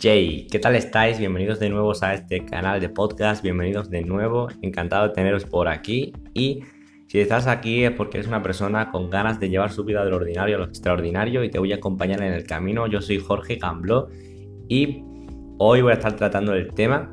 [0.00, 1.18] Jay, ¿qué tal estáis?
[1.18, 5.68] Bienvenidos de nuevo a este canal de podcast, bienvenidos de nuevo, encantado de teneros por
[5.68, 6.62] aquí y
[7.06, 10.10] si estás aquí es porque eres una persona con ganas de llevar su vida de
[10.10, 12.86] lo ordinario a lo extraordinario y te voy a acompañar en el camino.
[12.86, 14.08] Yo soy Jorge Gambló
[14.68, 15.04] y
[15.58, 17.12] hoy voy a estar tratando el tema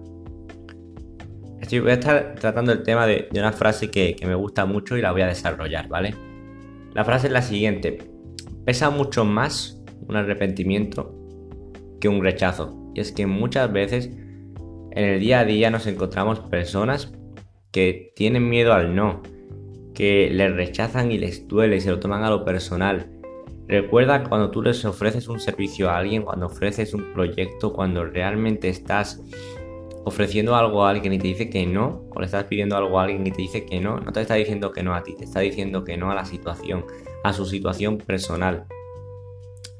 [1.59, 5.01] Estoy, voy a estar tratando el tema de, una frase que, me gusta mucho y
[5.01, 6.15] la voy a desarrollar, ¿vale?
[6.93, 7.97] La frase es la siguiente.
[8.63, 11.13] Pesa mucho más un arrepentimiento
[11.99, 12.86] que un rechazo.
[12.97, 17.13] Y es que muchas veces en el día a día nos encontramos personas
[17.71, 19.21] que tienen miedo al no,
[19.93, 23.11] que les rechazan y les duele y se lo toman a lo personal.
[23.67, 28.67] Recuerda cuando tú les ofreces un servicio a alguien, cuando ofreces un proyecto, cuando realmente
[28.67, 29.21] estás
[30.03, 33.03] ofreciendo algo a alguien y te dice que no, o le estás pidiendo algo a
[33.03, 35.25] alguien y te dice que no, no te está diciendo que no a ti, te
[35.25, 36.83] está diciendo que no a la situación,
[37.23, 38.65] a su situación personal.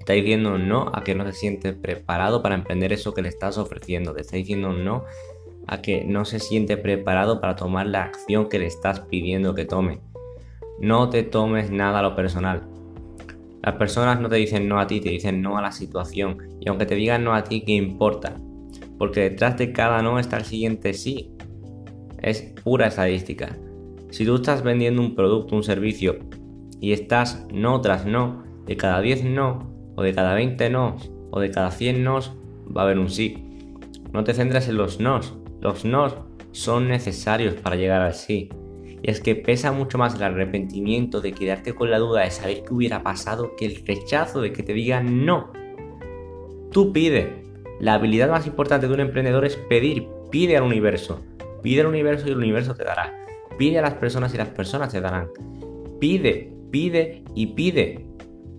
[0.08, 3.58] Está diciendo no a que no se siente preparado para emprender eso que le estás
[3.58, 4.14] ofreciendo.
[4.14, 5.04] Te está diciendo no
[5.68, 9.66] a que no se siente preparado para tomar la acción que le estás pidiendo que
[9.66, 10.00] tome.
[10.80, 12.70] No te tomes nada a lo personal.
[13.62, 16.38] Las personas no te dicen no a ti, te dicen no a la situación.
[16.62, 18.38] Y aunque te digan no a ti, ¿qué importa?
[18.98, 21.34] Porque detrás de cada no está el siguiente sí.
[22.22, 23.58] Es pura estadística.
[24.12, 26.18] Si tú estás vendiendo un producto, un servicio,
[26.80, 30.96] y estás no tras no, de cada 10 no, o de cada 20 no,
[31.32, 32.32] o de cada 100 nos,
[32.66, 33.44] va a haber un sí.
[34.14, 35.36] No te centres en los nos.
[35.60, 36.16] Los nos
[36.52, 38.50] son necesarios para llegar al sí.
[39.02, 42.64] Y es que pesa mucho más el arrepentimiento de quedarte con la duda de saber
[42.64, 45.52] qué hubiera pasado que el rechazo de que te digan no.
[46.72, 47.44] Tú pide.
[47.80, 50.08] La habilidad más importante de un emprendedor es pedir.
[50.30, 51.22] Pide al universo.
[51.64, 53.14] Pide al universo y el universo te dará.
[53.58, 55.30] Pide a las personas y las personas te darán.
[56.00, 58.06] Pide, pide y pide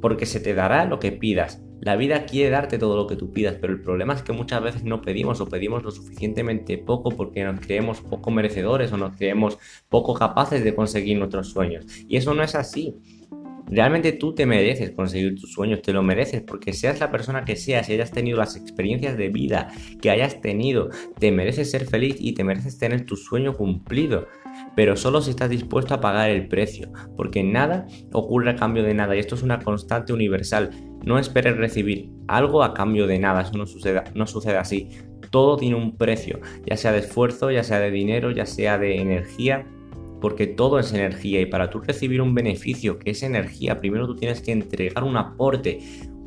[0.01, 1.63] porque se te dará lo que pidas.
[1.81, 4.63] La vida quiere darte todo lo que tú pidas, pero el problema es que muchas
[4.63, 9.17] veces no pedimos o pedimos lo suficientemente poco porque nos creemos poco merecedores o nos
[9.17, 9.59] creemos
[9.89, 11.87] poco capaces de conseguir nuestros sueños.
[12.09, 12.97] Y eso no es así.
[13.71, 17.57] Realmente tú te mereces conseguir tus sueños, te lo mereces porque seas la persona que
[17.57, 19.69] seas hayas tenido las experiencias de vida
[20.01, 24.27] que hayas tenido, te mereces ser feliz y te mereces tener tu sueño cumplido
[24.75, 28.95] pero solo si estás dispuesto a pagar el precio, porque nada ocurre a cambio de
[28.95, 30.71] nada y esto es una constante universal.
[31.05, 34.91] No esperes recibir algo a cambio de nada, eso no sucede, no sucede así.
[35.31, 39.01] Todo tiene un precio, ya sea de esfuerzo, ya sea de dinero, ya sea de
[39.01, 39.67] energía,
[40.21, 44.17] porque todo es energía y para tú recibir un beneficio que es energía, primero tú
[44.17, 45.81] tienes que entregar un aporte,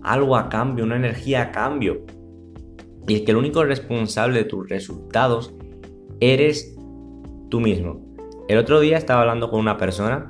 [0.04, 2.06] algo a cambio, una energía a cambio.
[3.08, 5.54] Y es que el único responsable de tus resultados
[6.20, 6.78] eres
[7.50, 8.02] tú mismo.
[8.48, 10.28] El otro día estaba hablando con una persona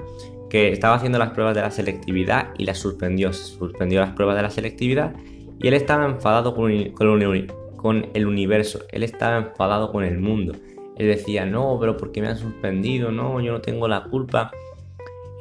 [0.49, 3.31] que estaba haciendo las pruebas de la selectividad y las suspendió.
[3.33, 5.15] Suspendió las pruebas de la selectividad
[5.61, 8.79] y él estaba enfadado con, el universo.
[8.91, 10.53] Él estaba enfadado con el mundo.
[11.01, 13.11] Él decía, no, pero ¿por qué me han suspendido?
[13.11, 14.51] No, yo no tengo la culpa.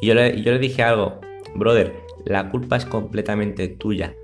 [0.00, 1.20] Y yo le, yo le dije algo,
[1.54, 1.94] brother,
[2.24, 4.14] la culpa es completamente tuya.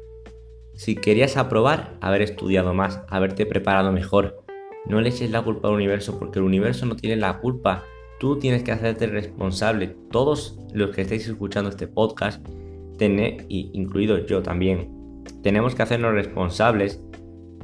[0.74, 4.42] Si querías aprobar, haber estudiado más, haberte preparado mejor.
[4.86, 7.84] No le eches la culpa al universo porque el universo no tiene la culpa
[8.18, 9.94] Tú tienes que hacerte responsable.
[10.10, 12.46] Todos los que estáis escuchando este podcast,
[12.98, 17.02] incluido yo también, tenemos que hacernos responsables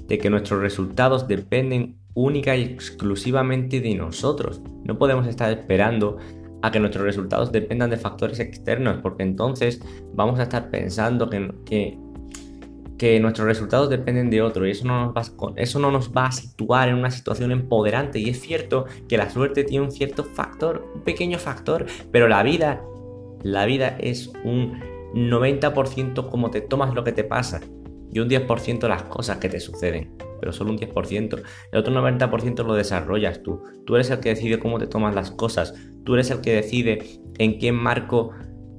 [0.07, 4.61] de que nuestros resultados dependen única y exclusivamente de nosotros.
[4.85, 6.19] No podemos estar esperando
[6.63, 9.81] a que nuestros resultados dependan de factores externos, porque entonces
[10.15, 11.99] vamos a estar pensando que,
[12.99, 16.27] que nuestros resultados dependen de otro y eso no, nos va, eso no nos va
[16.27, 18.21] a situar en una situación empoderante.
[18.21, 22.43] Y es cierto que la suerte tiene un cierto factor, un pequeño factor, pero la
[22.43, 22.83] vida,
[23.43, 24.81] la vida es un
[25.15, 27.61] 90% como te tomas lo que te pasa
[28.13, 31.43] y un 10% las cosas que te suceden, pero solo un 10%.
[31.73, 33.63] El otro 90% lo desarrollas tú.
[33.87, 35.75] Tú eres el que decide cómo te tomas las cosas,
[36.05, 38.31] tú eres el que decide en qué marco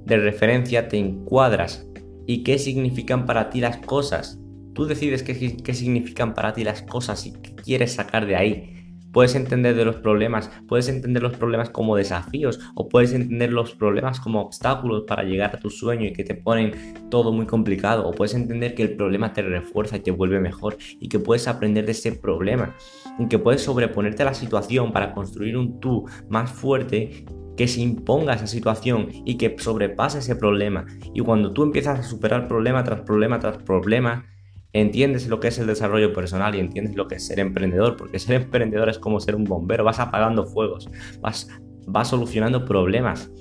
[0.05, 1.87] de referencia te encuadras
[2.27, 4.39] y qué significan para ti las cosas.
[4.73, 8.82] Tú decides qué, qué, significan para ti las cosas y qué quieres sacar de ahí.
[9.13, 13.75] Puedes entender de los problemas, puedes entender los problemas como desafíos o puedes entender los
[13.75, 18.07] problemas como obstáculos para llegar a tu sueño y que te ponen todo muy complicado
[18.07, 21.47] o puedes entender que el problema te refuerza y te vuelve mejor y que puedes
[21.47, 22.75] aprender de ese problema
[23.19, 27.25] y que puedes sobreponerte a la situación para construir un tú más fuerte
[27.55, 30.85] que se imponga esa situación y que sobrepase ese problema.
[31.13, 34.25] Y cuando tú empiezas a superar problema tras problema tras problema,
[34.73, 38.19] entiendes lo que es el desarrollo personal y entiendes lo que es ser emprendedor, porque
[38.19, 40.89] ser emprendedor es como ser un bombero, vas apagando fuegos,
[41.21, 41.47] vas,
[41.85, 43.31] vas solucionando problemas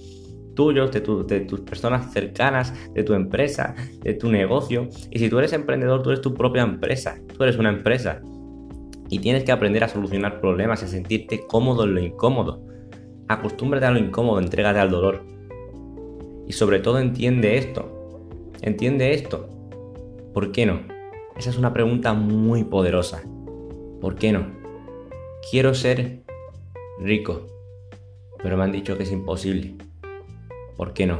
[0.54, 4.88] tuyos, de, de, tus personas cercanas, de tu empresa, de tu negocio.
[5.10, 8.20] Y si tú eres emprendedor, tú eres tu propia empresa, tú eres una empresa.
[9.08, 12.66] Y tienes que aprender a solucionar problemas y a sentirte cómodo en lo incómodo.
[13.28, 15.24] Acostúmbrate a lo incómodo, entrégate al dolor.
[16.46, 18.20] Y sobre todo entiende esto.
[18.62, 19.48] Entiende esto.
[20.32, 20.91] ¿Por qué no?
[21.42, 23.24] Esa es una pregunta muy poderosa.
[24.00, 24.46] ¿Por qué no?
[25.50, 26.22] Quiero ser
[27.00, 27.48] rico,
[28.40, 29.74] pero me han dicho que es imposible.
[30.76, 31.18] ¿Por qué no?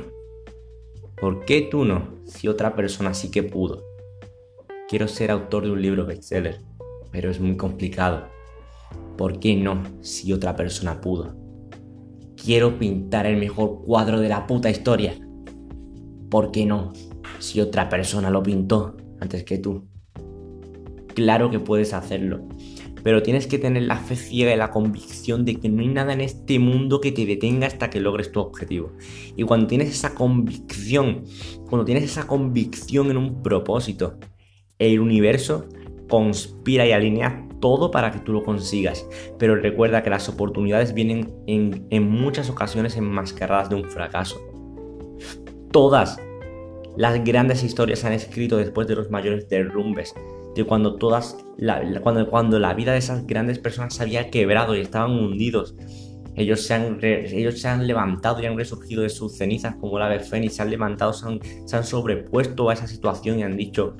[1.20, 3.82] ¿Por qué tú no si otra persona sí que pudo?
[4.88, 6.60] Quiero ser autor de un libro bestseller,
[7.10, 8.28] pero es muy complicado.
[9.18, 11.34] ¿Por qué no si otra persona pudo?
[12.36, 15.16] Quiero pintar el mejor cuadro de la puta historia.
[16.30, 16.92] ¿Por qué no
[17.40, 19.88] si otra persona lo pintó antes que tú?
[21.14, 22.40] Claro que puedes hacerlo,
[23.02, 26.12] pero tienes que tener la fe ciega y la convicción de que no hay nada
[26.12, 28.92] en este mundo que te detenga hasta que logres tu objetivo.
[29.36, 31.24] Y cuando tienes esa convicción,
[31.68, 34.18] cuando tienes esa convicción en un propósito,
[34.78, 35.66] el universo
[36.08, 39.06] conspira y alinea todo para que tú lo consigas.
[39.38, 44.40] Pero recuerda que las oportunidades vienen en, en muchas ocasiones enmascaradas de un fracaso.
[45.70, 46.18] Todas
[46.96, 50.14] las grandes historias se han escrito después de los mayores derrumbes
[50.54, 51.36] de cuando todas
[52.02, 55.74] cuando, cuando la vida de esas grandes personas se había quebrado y estaban hundidos.
[56.34, 60.06] Ellos se, han ellos se han levantado y han resurgido de sus cenizas como la
[60.06, 63.56] ave fénix, se han levantado, se han, se han sobrepuesto a esa situación y han
[63.56, 63.96] dicho,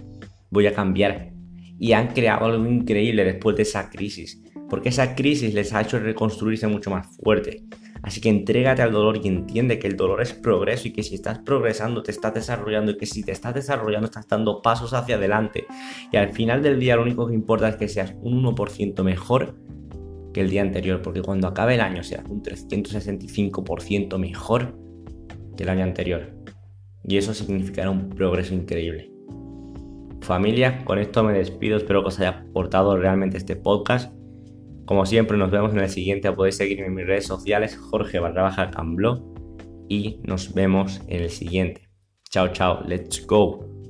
[0.51, 1.33] voy a cambiar.
[1.79, 5.99] Y han creado algo increíble después de esa crisis, porque esa crisis les ha hecho
[5.99, 7.65] reconstruirse mucho más fuerte.
[8.03, 11.15] Así que entrégate al dolor y entiende que el dolor es progreso y que si
[11.15, 15.15] estás progresando te estás desarrollando y que si te estás desarrollando estás dando pasos hacia
[15.15, 15.67] adelante.
[16.11, 19.55] Y al final del día lo único que importa es que seas un 1% mejor
[20.35, 24.77] que el día anterior, porque cuando acabe el año serás un 365% mejor
[25.57, 26.35] que el año anterior.
[27.05, 29.13] Y eso significará un progreso increíble.
[30.23, 34.13] Familia, con esto me despido, espero que os haya aportado realmente este podcast
[34.93, 36.31] como siempre, nos vemos en el siguiente.
[36.33, 38.71] Podéis seguirme en mis redes sociales, Jorge barra baja.
[39.89, 41.89] Y nos vemos en el siguiente.
[42.29, 42.83] Chao, chao.
[42.87, 43.82] Let's go.